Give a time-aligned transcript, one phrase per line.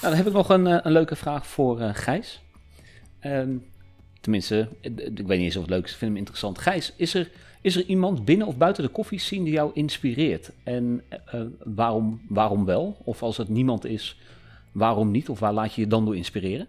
[0.00, 2.42] Dan heb ik nog een, eh, een leuke vraag voor uh, Gijs.
[3.20, 3.50] Ehm,
[4.20, 6.58] tenminste, eh, ik weet niet eens of het leuk is, ik vind hem interessant.
[6.58, 10.50] Gijs, is er, is er iemand binnen of buiten de koffiescene die jou inspireert?
[10.62, 11.02] En
[11.64, 12.96] waarom, waarom wel?
[13.04, 14.18] Of als het niemand is,
[14.72, 15.28] waarom niet?
[15.28, 16.68] Of waar laat je je dan door inspireren?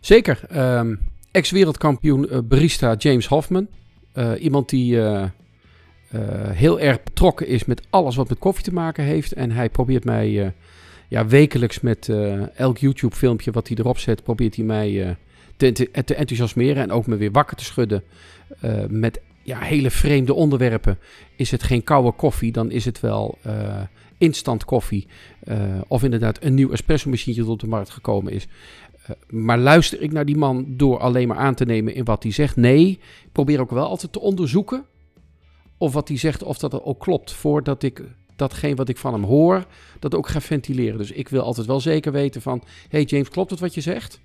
[0.00, 0.40] Zeker.
[0.78, 3.68] Um, Ex-wereldkampioen uh, barista James Hoffman.
[4.38, 5.00] Iemand die
[6.52, 9.32] heel erg betrokken is met alles wat met koffie te maken heeft.
[9.32, 10.54] En hij probeert mij
[11.14, 15.10] ja, wekelijks met uh, elk YouTube-filmpje wat hij erop zet, probeert hij mij uh,
[15.56, 18.02] te, te, enthousiasmeren en ook me weer wakker te schudden
[18.64, 20.98] uh, met ja, hele vreemde onderwerpen.
[21.36, 23.38] Is het geen koude koffie, dan is het wel
[24.18, 25.06] instant koffie.
[25.88, 28.46] of inderdaad een nieuw espresso-machine dat op de markt gekomen is.
[29.28, 32.32] maar luister ik naar die man door alleen maar aan te nemen in wat hij
[32.32, 32.56] zegt?
[32.56, 32.98] Nee,
[33.32, 34.84] probeer ook wel altijd te onderzoeken
[35.78, 38.02] of wat hij zegt, of dat ook klopt, voordat ik
[38.36, 39.66] datgene wat ik van hem hoor,
[39.98, 40.98] dat ook ga ventileren.
[40.98, 44.20] Dus ik wil altijd wel zeker weten van, hey James, klopt het wat je zegt?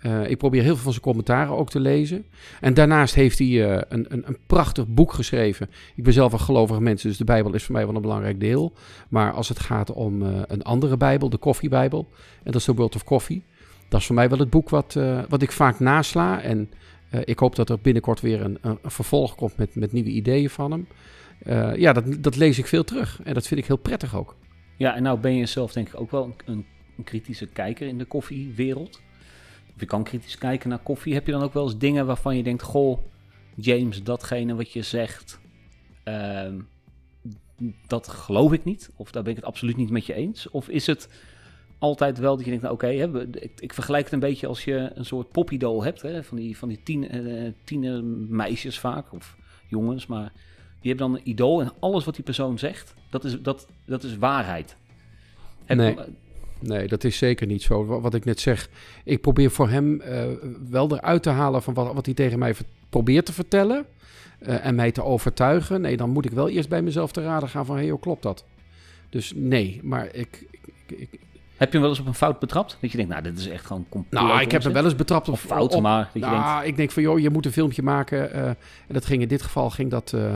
[0.00, 2.24] Uh, ik probeer heel veel van zijn commentaren ook te lezen.
[2.60, 5.70] En daarnaast heeft hij uh, een, een, een, prachtig boek geschreven.
[5.94, 8.40] Ik ben zelf een gelovige mens, dus de Bijbel is voor mij wel een belangrijk
[8.40, 8.72] deel.
[9.08, 12.08] Maar als het gaat om uh, een andere Bijbel, de Koffiebijbel,
[12.42, 13.42] en dat is The World of Coffee.
[13.88, 16.40] Dat is voor mij wel het boek wat, wat ik vaak nasla.
[16.40, 16.70] En
[17.24, 20.70] ik hoop dat er binnenkort weer een, een, vervolg komt met, met nieuwe ideeën van
[20.70, 20.86] hem.
[21.46, 23.20] Uh, ja, dat, dat lees ik veel terug.
[23.24, 24.36] En dat vind ik heel prettig ook.
[24.76, 27.98] Ja, en nou ben je zelf denk ik ook wel een, een kritische kijker in
[27.98, 29.00] de koffiewereld.
[29.74, 31.14] Of je kan kritisch kijken naar koffie.
[31.14, 32.62] Heb je dan ook wel eens dingen waarvan je denkt...
[32.62, 32.98] Goh,
[33.54, 35.40] James, datgene wat je zegt...
[36.04, 36.52] Uh,
[37.86, 38.90] dat geloof ik niet.
[38.96, 40.50] Of daar ben ik het absoluut niet met je eens.
[40.50, 41.08] Of is het
[41.78, 42.64] altijd wel dat je denkt...
[42.64, 42.88] Nou, oké,
[43.40, 46.02] ik, ik, vergelijk het een beetje als je een soort popidool hebt.
[46.02, 49.12] Hè, van die, van die tien, uh, tiener meisjes vaak.
[49.12, 49.36] Of
[49.68, 50.32] jongens, maar
[50.82, 54.02] die hebben dan een idool en alles wat die persoon zegt, dat is, dat, dat
[54.02, 54.76] is waarheid.
[55.66, 55.96] nee.
[56.62, 58.00] Nee, dat is zeker niet zo.
[58.00, 58.68] Wat ik net zeg,
[59.04, 60.24] ik probeer voor hem uh,
[60.68, 62.54] wel eruit te halen van wat, wat hij tegen mij
[62.88, 63.86] probeert te vertellen.
[64.46, 65.80] Uh, en mij te overtuigen.
[65.80, 68.00] Nee, dan moet ik wel eerst bij mezelf te raden gaan van, hé, hey, hoe
[68.00, 68.44] klopt dat?
[69.08, 70.46] Dus nee, maar ik,
[70.86, 71.20] ik, ik,
[71.56, 72.76] heb je hem wel eens op een fout betrapt?
[72.80, 74.22] Dat je denkt, nou, dit is echt gewoon compleet.
[74.22, 76.52] Nou, ik heb hem wel eens betrapt op, of fout, op, maar dat nou, je
[76.52, 76.66] denkt...
[76.66, 78.36] ik denk van, joh, je moet een filmpje maken.
[78.36, 78.56] Uh, en
[78.88, 80.34] dat ging in dit geval ging dat uh,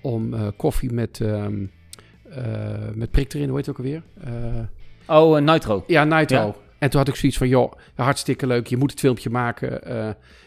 [0.00, 1.70] om uh, koffie met, um,
[2.94, 4.02] met prik erin, hoe heet het ook alweer?
[5.06, 5.84] oh, Nitro.
[5.86, 6.36] Ja, Nitro.
[6.36, 6.54] Ja.
[6.78, 9.80] En toen had ik zoiets van, joh, hartstikke leuk, je moet het filmpje maken.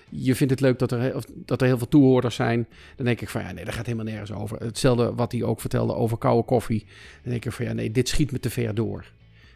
[0.09, 2.67] je vindt het leuk dat er, dat er heel veel toehoorders zijn.
[2.95, 4.57] Dan denk ik van, ja, nee, dat gaat helemaal nergens over.
[4.59, 6.85] Hetzelfde wat hij ook vertelde over koude koffie.
[7.21, 9.05] Dan denk ik van, ja, nee, dit schiet me te ver door.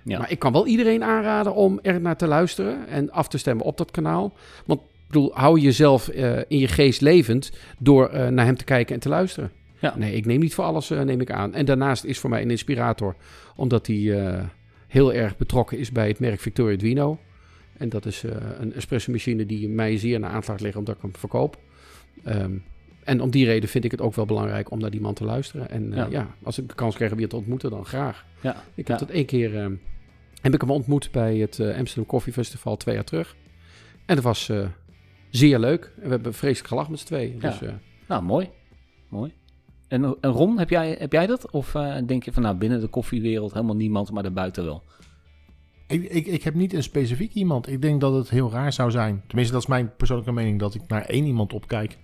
[0.06, 0.20] Ja.
[0.20, 3.66] Maar ik kan wel iedereen aanraden om er naar te luisteren en af te stemmen
[3.66, 4.34] op dat kanaal.
[4.66, 8.64] Want ik bedoel, hou jezelf uh, in je geest levend door uh, naar hem te
[8.64, 9.52] kijken en te luisteren.
[9.86, 9.98] Ja.
[9.98, 11.54] Nee, ik neem niet voor alles, uh, neem ik aan.
[11.54, 13.16] En daarnaast is voor mij een inspirator,
[13.56, 14.50] omdat hij
[14.88, 17.20] heel erg betrokken is bij het merk Victoria Duino.
[17.78, 18.24] En dat is
[18.60, 21.58] een espresso machine die mij zeer naar aanslaat ligt omdat ik hem verkoop.
[22.28, 22.64] Um,
[23.04, 25.24] en om die reden vind ik het ook wel belangrijk om naar die man te
[25.24, 25.70] luisteren.
[25.70, 26.08] En ja.
[26.10, 28.26] ja als ik de kans krijg om je te ontmoeten, dan graag.
[28.42, 28.64] Ja.
[28.76, 29.54] Ik heb dat één keer...
[29.54, 29.68] Uh,
[30.42, 33.36] heb ik hem ontmoet bij het uh, Amsterdam Coffee Festival twee jaar terug.
[34.06, 34.52] En dat was
[35.30, 35.92] zeer leuk.
[35.96, 37.38] En we hebben vreselijk gelachen met z'n tweeën.
[37.42, 37.50] Ja.
[37.50, 37.70] Dus,
[38.08, 38.50] nou, mooi.
[39.10, 39.32] Mooi.
[39.88, 41.52] En, en Ron, heb jij, heb jij dat?
[41.52, 41.72] Of
[42.06, 44.84] denk je van nou, binnen de koffiewereld helemaal niemand, maar daarbuiten wel?
[45.88, 47.70] Ik, ik, ik heb niet een specifiek iemand.
[47.70, 49.24] Ik denk dat het heel raar zou zijn.
[49.28, 51.98] Tenminste, dat is mijn persoonlijke mening, dat ik naar één iemand opkijk.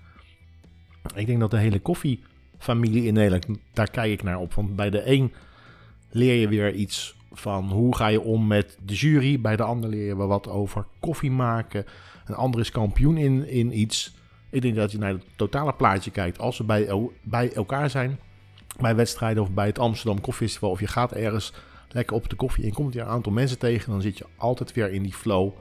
[1.16, 4.54] Ik denk dat de hele koffiefamilie in Nederland, daar kijk ik naar op.
[4.54, 5.34] Want bij de een
[6.10, 9.42] leer je weer iets van hoe ga je om met de jury.
[9.42, 11.86] Bij de ander leer je wat over koffie maken.
[12.26, 14.16] Een ander is kampioen in, in iets.
[14.52, 16.40] Ik denk dat je naar het totale plaatje kijkt.
[16.40, 18.20] Als we bij, bij elkaar zijn,
[18.80, 20.70] bij wedstrijden of bij het Amsterdam Koffiefestival...
[20.70, 21.54] of je gaat ergens
[21.90, 23.92] lekker op de koffie en komt je een aantal mensen tegen...
[23.92, 25.52] dan zit je altijd weer in die flow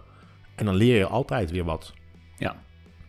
[0.54, 1.92] en dan leer je altijd weer wat.
[2.38, 2.56] Ja.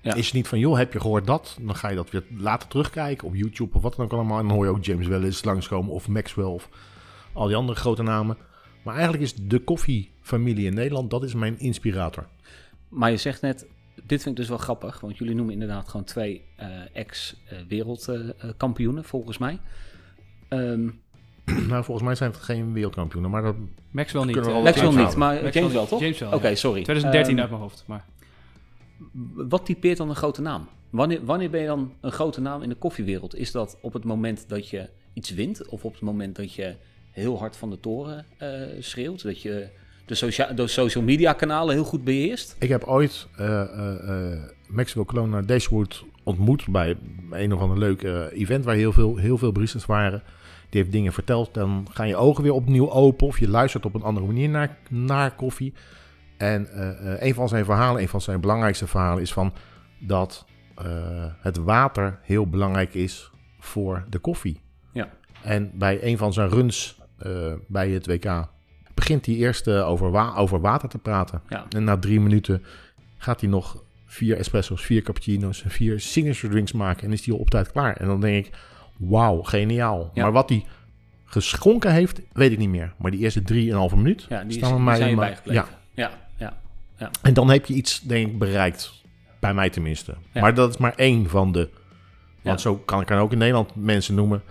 [0.01, 0.13] Ja.
[0.13, 1.57] Is het niet van, joh, heb je gehoord dat?
[1.62, 4.39] Dan ga je dat weer later terugkijken op YouTube of wat dan ook allemaal.
[4.39, 6.69] En dan hoor je ook James Wellis langskomen of Maxwell of
[7.34, 8.38] al die andere grote namen.
[8.84, 12.27] Maar eigenlijk is de koffiefamilie in Nederland, dat is mijn inspirator.
[12.89, 13.68] Maar je zegt net,
[14.12, 19.38] dit vind ik dus wel grappig, want jullie noemen inderdaad gewoon twee uh, ex-wereldkampioenen, volgens
[19.38, 19.60] mij.
[20.50, 21.02] Um,
[21.69, 23.56] nou, volgens mij zijn het geen wereldkampioenen, maar dat...
[23.92, 24.36] Maxwell niet.
[24.36, 26.00] We eh, wel Maxwell niet, maar Maxwell James wel, toch?
[26.00, 26.56] James wel, Oké, ja.
[26.56, 26.84] sorry.
[26.84, 27.84] 2013 Ehm, uit mijn hoofd.
[27.88, 28.06] Maar
[29.34, 30.68] Wat typeert dan een grote naam?
[30.90, 33.36] Wanneer, wanneer ben je dan een grote naam in de koffiewereld?
[33.36, 35.68] Is dat op het moment dat je iets wint?
[35.68, 36.75] Of op het moment dat je
[37.12, 39.24] heel hard van de toren eh, schreeuwt?
[39.24, 39.69] Dat je
[40.06, 42.56] de, socia de social media kanalen heel goed beheerst?
[42.59, 45.06] Ik heb ooit eh, eh, Maxwell
[45.45, 46.98] Dashwood ontmoet bij
[47.31, 50.24] een of ander leuk eh, event waar heel veel, heel veel baristas waren.
[50.69, 51.53] Die heeft dingen verteld.
[51.53, 54.77] Dan gaan je ogen weer opnieuw open of je luistert op een andere manier naar,
[54.89, 55.74] naar koffie.
[56.38, 59.53] En eh, eh, een van zijn verhalen, een van zijn belangrijkste verhalen is van
[60.00, 60.45] dat
[61.42, 64.62] het water heel belangrijk is voor de koffie.
[64.94, 65.09] Ja.
[65.44, 67.00] En bij een van zijn runs
[67.68, 68.48] bij het WK
[69.01, 71.42] begint hij eerst eh, over, wa- over water te praten.
[71.50, 71.65] Ja.
[71.69, 72.63] En na drie minuten
[73.18, 77.03] gaat hij nog vier espresso's, vier cappuccino's en vier signature drinks maken.
[77.07, 77.98] En is hij al op tijd klaar.
[77.98, 78.53] En dan denk ik,
[78.98, 80.12] wauw, geniaal.
[80.13, 80.24] Ja.
[80.24, 80.65] Maar wat hij
[81.25, 82.94] geschonken heeft, weet ik niet meer.
[82.98, 85.65] Maar die eerste drieënhalve minuut Ja, die, staan bij die mij bijgebleven.
[85.94, 86.53] Ja, Ja,
[86.98, 87.09] ja.
[87.21, 89.00] en dan heb je iets, denk ik, bereikt.
[89.39, 90.15] Bij mij tenminste.
[90.33, 91.69] Maar dat is maar één van de.
[92.42, 92.57] Want Ja.
[92.57, 94.42] zo kan ik er ook in Nederland mensen noemen.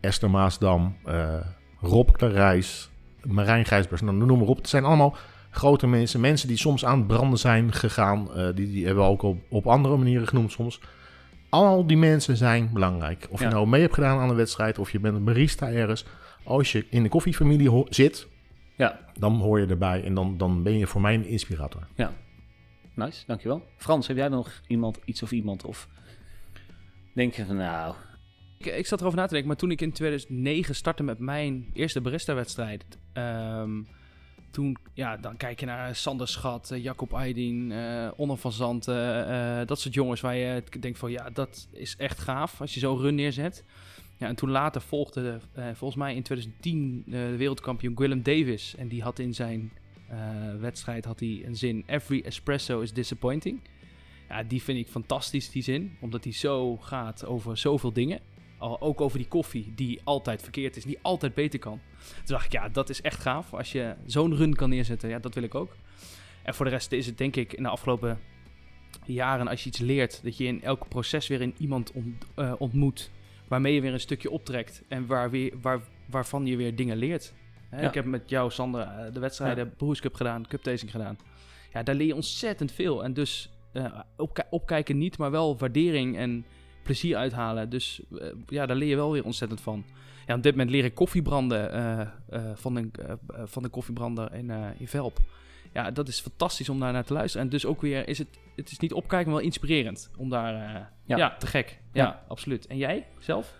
[0.00, 1.34] Esther Maasdam, eh,
[1.80, 2.90] Rob Klarijs,
[3.26, 4.56] Marijn Gijsbers, nou, noem maar op.
[4.56, 5.16] Het zijn allemaal
[5.50, 6.20] grote mensen.
[6.20, 8.34] Mensen die soms aan het branden zijn gegaan.
[8.34, 10.80] eh, die, die hebben we ook op, op andere manieren genoemd soms.
[11.48, 13.26] Al die mensen zijn belangrijk.
[13.30, 13.48] Of Ja.
[13.48, 14.78] je nou mee hebt gedaan aan een wedstrijd.
[14.78, 16.04] Of je bent een barista ergens.
[16.44, 18.28] Als je in de koffiefamilie zit,
[18.76, 20.04] ja, dan hoor je erbij.
[20.04, 21.86] En dan, dan ben je voor mij een inspirator.
[22.94, 23.62] nice, dankjewel.
[23.76, 25.64] Frans, heb jij nog iemand, iets of iemand?
[25.64, 25.88] Of
[27.14, 27.94] denk je van, nou,
[28.66, 31.70] ik, ik zat erover na te denken, maar toen ik in 2009 startte met mijn
[31.72, 33.82] eerste barista-wedstrijd, ehm,
[34.50, 39.28] toen, ja, dan kijk je naar Sander Schat, eh, Jacob Aydin, eh Onno van Zanten,
[39.28, 42.80] eh, dat soort jongens waar je denkt van, ja, dat is echt gaaf als je
[42.80, 43.64] zo'n run neerzet.
[44.22, 48.74] Ja, en toen later volgde, eh, volgens mij in 2010, eh, de wereldkampioen Willem Davis.
[48.76, 49.72] En die had in zijn
[50.08, 50.18] eh,
[50.60, 53.60] wedstrijd had een zin, every espresso is disappointing.
[54.28, 55.96] Ja, die vind ik fantastisch, die zin.
[56.00, 58.20] Omdat die zo gaat over zoveel dingen.
[58.62, 61.80] Ook over die koffie, die altijd verkeerd is, die altijd beter kan.
[61.98, 63.54] Toen dacht ik, ja, dat is echt gaaf.
[63.54, 65.76] Als je zo'n run kan neerzetten, ja, dat wil ik ook.
[66.42, 68.20] En voor de rest is het denk ik in de afgelopen
[69.04, 71.92] jaren, als je iets leert, dat je in elk proces weer in iemand
[72.34, 73.10] eh, ontmoet.
[73.48, 75.80] Waarmee je weer een stukje optrekt en waar weer, waar,
[76.10, 77.32] waarvan je weer dingen leert.
[77.70, 77.78] Ja.
[77.78, 81.18] Ik heb met jou, Sander, eh, de wedstrijden Broes Cup gedaan, Cup Tasting gedaan.
[81.72, 83.04] Ja, daar leer je ontzettend veel.
[83.04, 86.44] En dus eh, opki- opkijken niet, maar wel waardering en
[86.82, 87.70] plezier uithalen.
[87.70, 89.84] Dus eh, ja, daar leer je wel weer ontzettend van.
[90.26, 93.68] Ja, op dit moment leer ik koffiebranden eh, eh, van, een, eh, eh, van de
[93.68, 95.18] koffiebrander in, eh, in Velp.
[95.72, 97.46] Ja, dat is fantastisch om daar naar te luisteren.
[97.46, 100.10] En dus ook weer is het, het is niet opkijken, maar wel inspirerend.
[100.16, 101.16] Om daar, eh, Ja.
[101.16, 101.36] ja.
[101.38, 101.78] te gek.
[101.92, 102.22] Ja, Ja.
[102.28, 102.66] absoluut.
[102.66, 103.54] En jij zelf?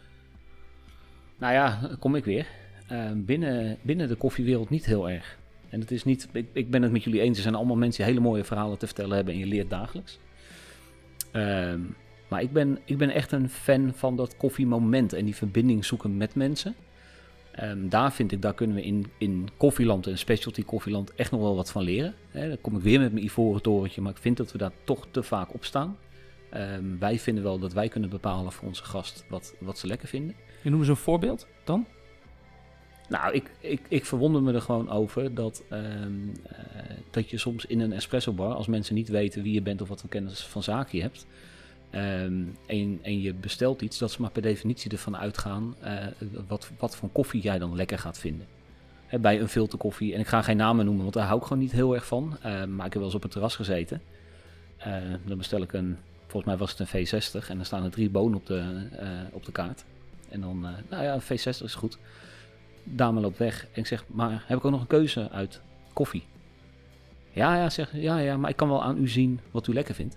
[1.38, 2.46] Nou ja, kom ik weer.
[2.88, 5.38] Eh, binnen, binnen de koffiewereld niet heel erg.
[5.68, 8.04] En het is niet, ik, ik ben het met jullie eens, er zijn allemaal mensen
[8.04, 10.18] die hele mooie verhalen te vertellen hebben en je leert dagelijks.
[11.32, 11.80] Ehm,
[12.32, 16.16] maar ik ben, ik ben echt een fan van dat koffiemoment en die verbinding zoeken
[16.16, 16.74] met mensen.
[17.50, 21.40] Ehm, daar vind ik, daar kunnen we in, in koffieland en specialty koffieland echt nog
[21.40, 22.14] wel wat van leren.
[22.30, 24.72] Hè, dan kom ik weer met mijn ivoren torentje, maar ik vind dat we daar
[24.84, 25.96] toch te vaak op staan.
[26.50, 30.08] Ehm, wij vinden wel dat wij kunnen bepalen voor onze gast wat, wat ze lekker
[30.08, 30.36] vinden.
[30.62, 31.86] Je noemt eens een voorbeeld dan?
[33.08, 37.66] Nou, ik, ik, ik verwonder me er gewoon over dat, ehm, eh, dat je soms
[37.66, 40.40] in een espresso bar, als mensen niet weten wie je bent of wat voor kennis
[40.40, 41.26] van zaken je hebt,
[41.92, 46.06] ehm, en, en je bestelt iets, dat ze maar per definitie ervan uitgaan eh,
[46.48, 48.46] wat, wat voor koffie jij dan lekker gaat vinden.
[49.20, 51.72] Bij een filterkoffie, en ik ga geen namen noemen, want daar hou ik gewoon niet
[51.72, 54.02] heel erg van, eh, maar ik heb wel eens op het terras gezeten.
[54.76, 54.94] Eh,
[55.24, 55.96] dan bestel ik een,
[56.26, 58.88] volgens mij was het een V60, en dan staan er drie bonen op de,
[59.32, 59.84] op de kaart.
[60.28, 61.98] En dan, nou ja, een V60 is goed
[62.84, 65.60] dame loopt weg en ik zeg, maar heb ik ook nog een keuze uit
[65.92, 66.24] koffie?
[67.32, 69.94] Ja, ja, zeg, ja, ja, maar ik kan wel aan u zien wat u lekker
[69.94, 70.16] vindt.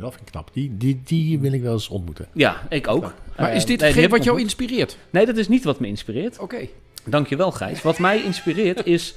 [0.00, 0.50] Dat vind ik knap.
[0.52, 2.26] Die, die, die wil ik wel eens ontmoeten.
[2.32, 3.14] Ja, ik ook.
[3.36, 4.96] Maar is dit nee, heb wat jou inspireert?
[5.10, 6.38] Nee, dat is niet wat me inspireert.
[6.38, 6.68] Oké.
[7.04, 7.82] Dankjewel, Gijs.
[7.82, 9.14] Wat mij inspireert is,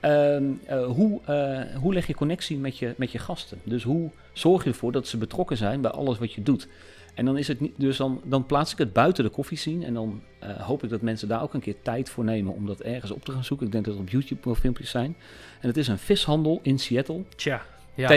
[0.00, 3.60] ehm, eh, hoe, eh, hoe leg je connectie met je, met je gasten?
[3.64, 6.68] Dus hoe zorg je ervoor dat ze betrokken zijn bij alles wat je doet?
[7.14, 9.94] En dan is het niet, dus dan, dan plaats ik het buiten de koffiescene en
[9.94, 12.80] dan eh, hoop ik dat mensen daar ook een keer tijd voor nemen om dat
[12.80, 13.66] ergens op te gaan zoeken.
[13.66, 15.16] Ik denk dat er op YouTube wel filmpjes zijn.
[15.60, 17.22] En het is een vishandel in Seattle.
[17.36, 17.62] Tja.
[17.94, 18.08] Ja,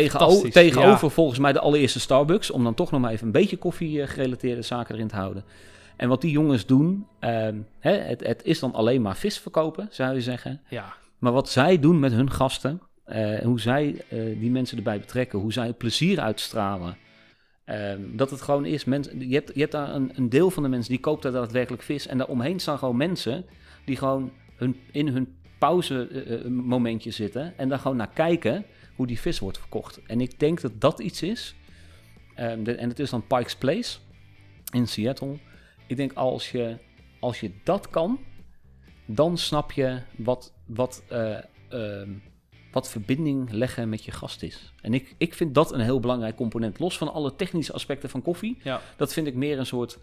[0.51, 2.51] tegenover volgens mij de allereerste Starbucks.
[2.51, 5.43] Om dan toch nog maar even een beetje koffie-gerelateerde zaken erin te houden.
[5.95, 9.87] En wat die jongens doen, ehm, hè, het, het is dan alleen maar vis verkopen,
[9.91, 10.61] zou je zeggen.
[10.69, 10.93] Ja.
[11.17, 15.39] Maar wat zij doen met hun gasten, eh, hoe zij eh, die mensen erbij betrekken,
[15.39, 16.97] hoe zij plezier uitstralen.
[17.65, 20.69] Ehm, dat het gewoon is, je, hebt, je hebt daar een, een deel van de
[20.69, 22.07] mensen die koopt daar daadwerkelijk vis.
[22.07, 23.45] En daaromheen staan gewoon mensen
[23.85, 27.53] die gewoon hun, in hun pauze eh, momentje zitten.
[27.57, 28.65] En daar gewoon naar kijken
[28.97, 29.99] hoe die vis wordt verkocht.
[30.05, 31.55] En ik denk dat dat iets is.
[32.35, 33.97] ehm, de- en het is dan Pike's Place
[34.73, 35.37] in Seattle.
[35.87, 36.77] Ik denk als je,
[37.19, 38.19] als je dat kan,
[39.05, 41.37] dan snap je wat, wat, eh,
[41.69, 42.09] ehm,
[42.71, 44.73] wat verbinding leggen met je gast is.
[44.81, 46.79] En ik, ik vind dat een heel belangrijk component.
[46.79, 48.57] Los van alle technische aspecten van koffie.
[48.63, 48.81] Ja.
[48.97, 49.97] Dat vind ik meer een soort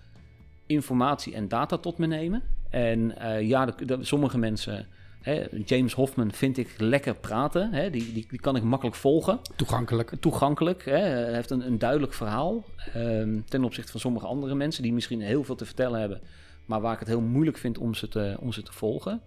[0.67, 2.43] informatie en data tot me nemen.
[2.71, 4.89] En eh, ja, de, de- sommige mensen...
[5.25, 7.73] Hè, James Hoffman vind ik lekker praten.
[7.73, 10.13] Hè, die, die, die kan ik makkelijk volgen Toegankelijk.
[10.21, 10.85] toegankelijk.
[10.85, 10.97] Hè?
[10.97, 12.65] Hij heeft een, een duidelijk verhaal.
[12.93, 16.21] ehm, ten opzichte van sommige andere mensen die misschien heel veel te vertellen hebben.
[16.67, 19.21] Maar waar ik het heel moeilijk vind om ze te, om ze te volgen.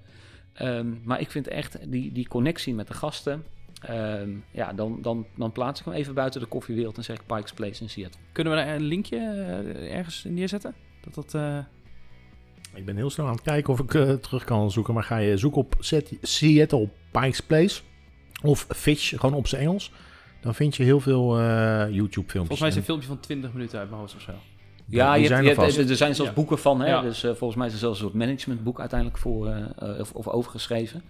[0.53, 3.43] Ehm, maar ik vind echt die, die connectie met de gasten.
[3.81, 7.25] ehm, ja, dan, dan, dan plaats ik hem even buiten de koffiewereld en zeg ik
[7.25, 8.21] Pike's Place in Seattle.
[8.31, 10.73] Kunnen we daar een linkje eh, ergens neerzetten?
[11.01, 11.33] Dat dat...
[11.33, 11.57] eh,
[12.73, 14.93] Ik ben heel snel aan het kijken of ik eh, terug kan zoeken.
[14.93, 15.75] Maar ga je zoeken op
[16.21, 17.81] Seattle Pikes Place
[18.43, 19.91] of Fish, gewoon op zijn Engels.
[20.41, 21.43] Dan vind je heel veel eh,
[21.89, 22.33] YouTube filmpjes.
[22.33, 24.31] volgens mij is En- een filmpje van 20 minuten uit mijn hoofd of zo.
[24.89, 25.89] Ja, je zijn hebt, er je hebt- vast.
[25.89, 26.35] er zijn zelfs Ja.
[26.35, 26.79] boeken van.
[26.81, 26.87] Hè?
[26.87, 27.01] Ja.
[27.01, 29.53] Dus eh, volgens mij is er zelfs een soort managementboek uiteindelijk voor,
[29.99, 31.01] of, of overgeschreven.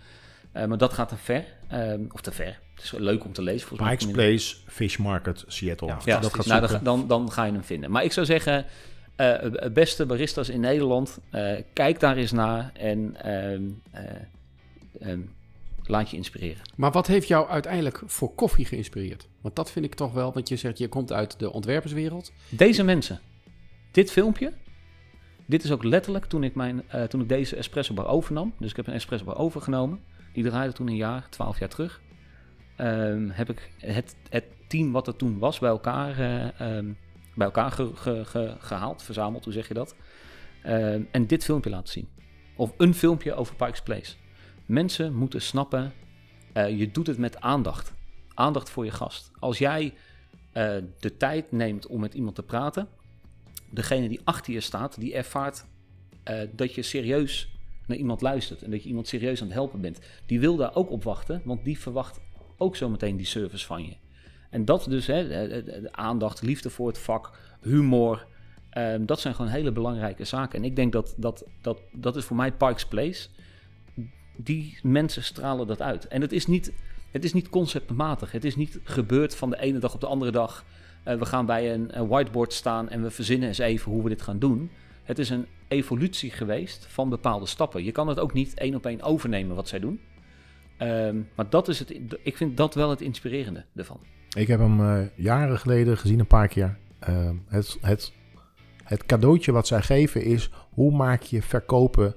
[0.51, 1.45] Eh, maar dat gaat te ver.
[1.67, 2.59] Ehm, of te ver.
[2.75, 3.67] Het is leuk om te lezen.
[3.67, 5.87] Volgens mij Pikes Place Fish Market Seattle.
[6.05, 7.91] Ja, dat gaat nou, dan, dan ga je hem vinden.
[7.91, 8.65] Maar ik zou zeggen,
[9.17, 14.03] eh, beste baristas in Nederland, eh, kijk daar eens naar en ehm, eh,
[15.00, 15.21] ehm,
[15.83, 16.62] laat je inspireren.
[16.75, 19.27] Maar wat heeft jou uiteindelijk voor koffie geïnspireerd?
[19.41, 22.31] Want dat vind ik toch wel, want je zegt je komt uit de ontwerperswereld.
[22.50, 23.19] Deze mensen,
[23.91, 24.53] dit filmpje,
[25.45, 28.53] dit is ook letterlijk toen ik, mijn, toen ik deze espresso bar overnam.
[28.59, 30.00] Dus ik heb een espresso bar overgenomen.
[30.33, 32.01] Die draaide toen een jaar, twaalf jaar terug.
[32.75, 36.15] Ehm, heb ik het, het team wat er toen was bij elkaar,
[37.38, 39.96] bij elkaar ge- ge- ge- gehaald, verzameld, hoe zeg je dat?
[40.63, 42.08] Ehm, en dit filmpje laten zien.
[42.56, 44.15] Of een filmpje over Pikes Place.
[44.65, 45.94] Mensen moeten snappen,
[46.53, 47.94] eh, je doet het met aandacht.
[48.34, 49.32] Aandacht voor je gast.
[49.39, 49.94] Als jij
[50.51, 52.88] eh, de tijd neemt om met iemand te praten,
[53.72, 55.65] degene die achter je staat, die ervaart
[56.24, 59.82] eh, dat je serieus naar iemand luistert en dat je iemand serieus aan het helpen
[59.82, 60.00] bent.
[60.25, 62.20] Die wil daar ook op wachten, want die verwacht
[62.58, 63.96] ook zometeen die service van je.
[64.50, 68.25] En dat dus, hè, de, aandacht, liefde voor het vak, humor,
[68.70, 70.60] ehm, dat zijn gewoon hele belangrijke zaken.
[70.60, 73.27] En ik denk dat dat, dat, dat is voor mij Parks Place.
[74.36, 76.08] Die mensen stralen dat uit.
[76.08, 76.74] En het is niet,
[77.12, 78.32] het is niet conceptmatig.
[78.32, 80.66] Het is niet gebeurd van de ene dag op de andere dag.
[81.04, 84.10] Eh, we gaan bij een, een whiteboard staan en we verzinnen eens even hoe we
[84.10, 84.70] dit gaan doen.
[85.04, 87.84] Het is een evolutie geweest van bepaalde stappen.
[87.84, 90.00] Je kan het ook niet één op één overnemen wat zij doen.
[90.77, 94.00] Ehm, maar dat is het, ik vind dat wel het inspirerende ervan.
[94.36, 96.77] Ik heb hem eh, jaren geleden gezien, een paar keer.
[97.00, 98.13] Ehm, het, het,
[98.84, 102.15] het cadeautje wat zij geven is, hoe maak je verkopen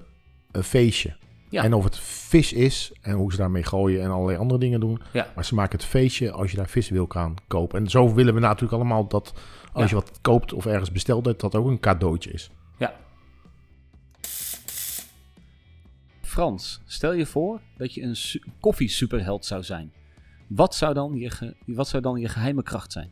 [0.50, 1.16] een feestje?
[1.48, 1.62] Ja.
[1.64, 5.02] En of het vis is en hoe ze daarmee gooien en allerlei andere dingen doen.
[5.12, 5.32] Ja.
[5.34, 7.78] Maar ze maken het feestje als je daar vis wil gaan kopen.
[7.80, 9.32] En zo willen we natuurlijk allemaal dat
[9.72, 9.88] als Ja.
[9.88, 12.50] je wat koopt of ergens bestelt, dat dat ook een cadeautje is.
[12.78, 12.94] Ja.
[16.22, 19.92] Frans, stel je voor dat je een su- koffiesuperheld zou zijn.
[20.50, 23.10] Wat zou, dan je ge- wat zou dan je geheime kracht zijn?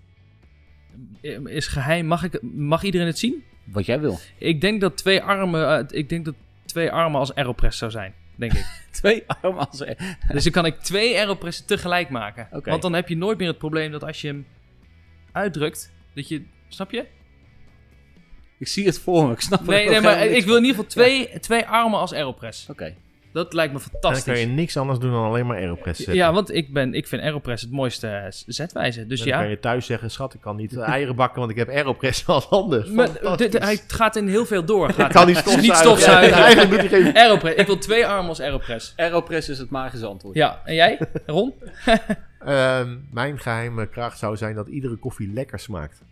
[1.44, 3.44] Is geheim, mag, ik, mag iedereen het zien?
[3.64, 4.18] Wat jij wil.
[4.38, 6.34] Ik denk dat twee armen, eh, ik denk dat
[6.66, 8.64] twee armen als aeropress zou zijn, denk ik.
[8.90, 9.78] Twee armen als...
[10.32, 12.48] dus dan kan ik twee aeropressen tegelijk maken.
[12.70, 14.46] Want dan heb je nooit meer het probleem dat als je hem
[15.32, 17.06] uitdrukt, dat je, snap je?
[18.58, 20.76] Ik zie het voor me, ik snap Nee, ook nee maar ik wil in ieder
[20.76, 22.68] geval twee, twee armen als aeropress.
[22.68, 22.94] Oké.
[23.32, 24.32] Dat lijkt me En dan fantastisch.
[24.32, 26.16] kan je niks anders doen dan alleen maar Aeropress zetten.
[26.16, 29.06] Ja, want ik, ben, ik vind aeropress het mooiste eh, zetwijze.
[29.06, 31.56] Dus dan kan je thuis zeggen, schat, ik kan niet eh, eieren bakken, want ik
[31.56, 32.94] heb Aeropress als handen.
[32.94, 33.60] Maar, Fantastisch.
[33.60, 34.92] hij gaat in heel veel door.
[34.92, 35.62] Gaat, kan niet Het is stofzuigen.
[35.62, 36.36] niet stofzuigen.
[36.38, 37.16] Ja, eigenlijk doet hij geen...
[37.16, 37.56] Aeropress.
[37.56, 38.92] Ik wil twee armen als aeropress.
[38.96, 40.34] Aeropress is het magische antwoord.
[40.34, 41.54] Ja, en jij, Ron?
[42.38, 46.02] Ehm, mijn geheime kracht zou zijn dat iedere koffie lekker smaakt.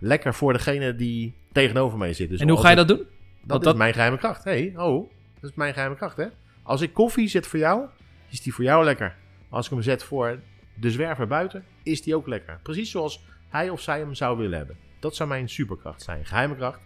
[0.00, 2.28] Lekker voor degene die tegenover mij zit.
[2.28, 3.02] Dus en hoe ga je dat doen?
[3.44, 4.44] Dat is dat- mijn geheime kracht.
[4.44, 6.26] hey, oh, dat is mijn geheime kracht, hè?
[6.62, 7.86] Als ik koffie zet voor jou,
[8.28, 9.16] is die voor jou lekker.
[9.48, 10.38] Als ik hem zet voor
[10.74, 12.58] de zwerver buiten, is die ook lekker.
[12.62, 14.76] Precies zoals hij of zij hem zou willen hebben.
[14.98, 16.24] Dat zou mijn superkracht zijn.
[16.26, 16.80] Geheime kracht.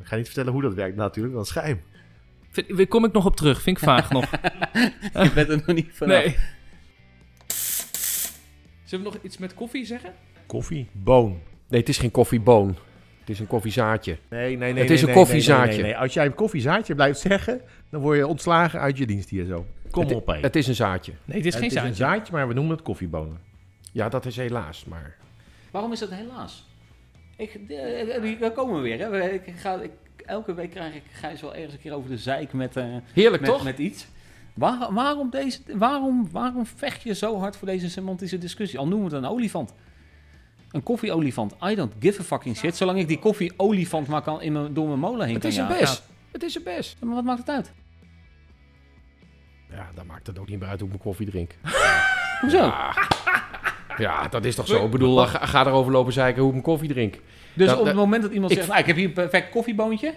[0.00, 1.82] Ik ga niet vertellen hoe dat werkt natuurlijk, dat is geheim.
[2.50, 3.62] Vind- kom ik nog op terug.
[3.62, 4.30] Vind ik vaag nog.
[5.22, 6.24] Je bent er nog niet vanaf.
[6.24, 6.36] Nee.
[8.84, 10.14] Zullen we nog iets met koffie zeggen?
[10.46, 11.40] Koffie, boon.
[11.68, 12.76] Nee, het is geen koffieboon.
[13.24, 14.16] Het is een koffiezaadje.
[14.28, 14.82] Nee, nee, nee.
[14.82, 15.66] Het is nee, een nee, koffiezaadje.
[15.66, 15.96] Nee, nee, nee.
[15.96, 19.66] Als jij een koffiezaadje blijft zeggen, dan word je ontslagen uit je dienst hier zo.
[19.90, 20.38] Kom het, op, hé.
[20.40, 21.12] Het is een zaadje.
[21.24, 21.88] Nee, dit is Het geen is zaadje.
[21.88, 23.38] een zaadje, maar we noemen het koffiebonen.
[23.92, 25.16] Ja, dat is helaas, maar...
[25.70, 26.66] Waarom is dat helaas?
[27.36, 28.98] Ik, eh, die daar komen we weer.
[28.98, 29.28] Hè.
[29.30, 29.90] Ik ga, ik,
[30.26, 33.42] elke week krijg ik Gijs wel ergens een keer over de zeik met, eh, Heerlijk,
[33.42, 33.64] met, toch?
[33.64, 34.06] met iets.
[34.54, 38.78] Waar- waarom, deze, waarom, waarom vecht je zo hard voor deze semantische discussie?
[38.78, 39.74] Al noemen we het een olifant.
[40.74, 41.54] Een koffieolifant.
[41.64, 42.76] I don't give a fucking shit.
[42.76, 45.56] Zolang ik die koffieolifant maar kan in mijn, door mijn molen heen Het kan is
[45.56, 45.78] een jagen.
[45.80, 46.02] best.
[46.32, 46.96] Het is een best.
[47.00, 47.72] Maar wat maakt het uit?
[49.70, 51.50] Ja, dan maakt het ook niet meer uit hoe ik mijn koffie drink.
[52.40, 52.56] Hoezo?
[52.58, 52.94] Ja,
[53.96, 54.84] ja dat is toch zo.
[54.84, 57.14] Ik bedoel, ga, ga erover lopen zeiken hoe ik mijn koffie drink.
[57.54, 59.50] Dus Dat- op het moment dat iemand ik- zegt, nou, ik heb hier een perfect
[59.50, 60.14] koffieboontje,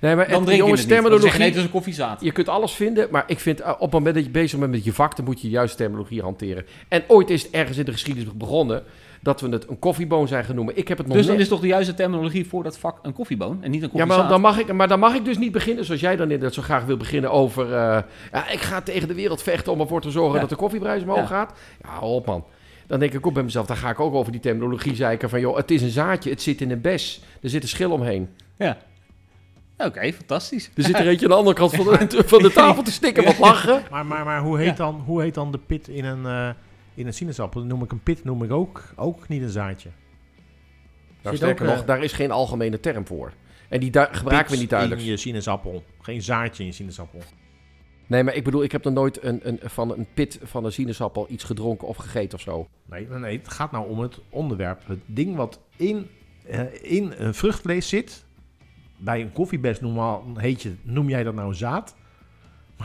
[0.00, 1.38] Nee, maar dan drink je jongens, je, terminologie...
[1.38, 2.20] nee, het is een koffiezaad.
[2.20, 4.70] Je kunt alles vinden, maar ik vind eh, op het moment dat je bezig bent
[4.70, 6.66] met je vak, dan moet je juist terminologie hanteren.
[6.88, 8.84] En ooit is het ergens in de geschiedenis begonnen
[9.26, 10.70] dat we het een koffieboon zijn genoemd.
[10.78, 12.98] Ik heb het nog Dus dan net- is toch de juiste terminologie voor dat vak
[13.02, 14.18] een koffieboon en niet een Ja, koffiezaad?
[14.18, 16.54] maar dan, mag ik, maar dan mag ik dus niet beginnen zoals jij dan inderdaad
[16.54, 17.64] zo graag wil beginnen over...
[17.64, 17.98] eh,
[18.32, 20.40] ja, ik ga tegen de wereld vechten om ervoor te zorgen Ja.
[20.40, 21.26] dat de koffieprijs omhoog Ja.
[21.26, 21.52] gaat.
[21.82, 22.44] Ja, op man.
[22.86, 25.40] Dan denk ik ook bij mezelf, dan ga ik ook over die terminologie zeiken van...
[25.40, 27.20] joh, het is een zaadje, het zit in een bes.
[27.42, 28.28] Er zit een schil omheen.
[28.56, 28.76] Ja.
[29.78, 30.70] Oké, fantastisch.
[30.74, 33.24] Er zit er eentje aan de andere kant van de, van de tafel te stikken
[33.24, 33.82] wat lachen.
[33.90, 34.72] Maar, maar, maar hoe, heet Ja.
[34.74, 36.48] dan, hoe heet dan de pit in een, eh,
[36.96, 37.64] in een sinaasappel?
[37.64, 39.88] Noem ik een pit noem ik ook, ook niet een zaadje.
[41.22, 43.32] Nou, Zit sterker ook, eh, nog, daar is geen algemene term voor.
[43.68, 45.00] En die gebruiken we niet duidelijk.
[45.00, 45.84] in je sinaasappel.
[46.00, 47.20] Geen zaadje in je sinaasappel.
[48.06, 50.72] Nee, maar ik bedoel, ik heb nog nooit een, een, van een pit van een
[50.72, 52.68] sinaasappel iets gedronken of gegeten of zo.
[52.84, 54.86] Nee, nee, nee, het gaat nou om het onderwerp.
[54.86, 56.08] Het ding wat in,
[56.46, 58.24] eh, in een vruchtvlees zit.
[58.98, 61.96] Bij een koffiebes normaal heet je, noem jij dat nou zaad.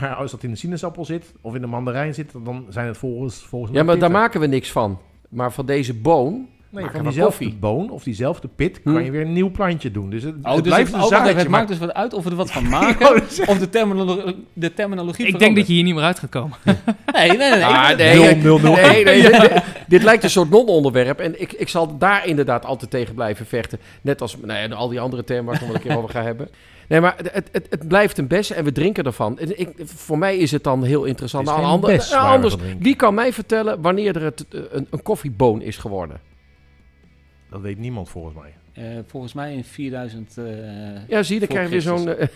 [0.00, 2.98] Maar als dat in een sinaasappel zit of in een mandarijn zit, dan zijn het
[2.98, 4.98] volgens, volgens Ja, mij maar daar maken we niks van.
[5.28, 8.92] Maar van deze boon Nee, van diezelfde boon of diezelfde pit Hm.
[8.92, 10.10] kan je weer een nieuw plantje doen.
[10.10, 12.30] Dus het, Oh, het dus blijft een het maar- maakt dus wat uit of we
[12.30, 13.14] er wat van maken
[13.46, 16.56] of de, terminolo de terminologie Ik denk dat je hier niet meer uit gaat komen.
[17.12, 17.64] Nee, nee, nee.
[17.64, 21.18] Ah, dit, dit- dit lijkt een soort non-onderwerp.
[21.20, 23.78] En ik, ik zal daar inderdaad altijd tegen blijven vechten.
[24.00, 26.22] Net als nou ja, al die andere termen waar ik nog een keer over ga
[26.22, 26.48] hebben.
[26.88, 29.38] Nee, maar het, het, het blijft een bes en we drinken ervan.
[29.38, 31.46] En Ik, voor mij is het dan heel interessant.
[31.48, 34.16] Het is Nou, geen ander- bes nou, waar we anders, wie kan mij vertellen wanneer
[34.16, 36.16] er het, eh, een, een koffieboon is geworden?
[37.52, 38.54] Dat weet niemand volgens mij.
[38.72, 40.38] Eh, volgens mij in 4000...
[40.38, 40.44] eh,
[41.08, 42.08] Ja, zie je, dan krijg je weer zo'n...
[42.16, 42.28] Eh,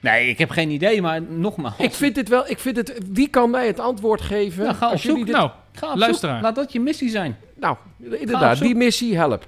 [0.00, 1.78] Nee, ik heb geen idee, maar nogmaals.
[1.78, 2.48] ik vind dit wel...
[2.50, 4.64] Ik vind het, wie kan mij het antwoord geven?
[4.64, 5.16] Nou, ga op als zoek.
[5.26, 6.34] dit- Nou, Ga op Luisteraar.
[6.34, 6.42] zoek.
[6.44, 7.36] Laat dat je missie zijn.
[7.60, 9.46] Nou, inderdaad, die missie, help.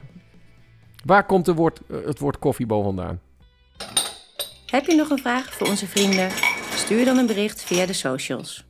[1.04, 3.20] Waar komt de woord, het woord koffieboon vandaan?
[4.66, 6.30] Heb je nog een vraag voor onze vrienden?
[6.74, 8.64] Stuur dan een bericht via de socials.